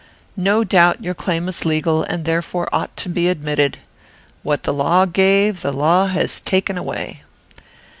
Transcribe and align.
No 0.41 0.63
doubt 0.63 1.03
your 1.03 1.13
claim 1.13 1.47
is 1.47 1.63
legal, 1.63 2.01
and 2.01 2.25
therefore 2.25 2.67
ought 2.73 2.97
to 2.97 3.07
be 3.07 3.29
admitted. 3.29 3.77
What 4.41 4.63
the 4.63 4.73
law 4.73 5.05
gave, 5.05 5.61
the 5.61 5.71
law 5.71 6.07
has 6.07 6.41
taken 6.41 6.75
away. 6.75 7.21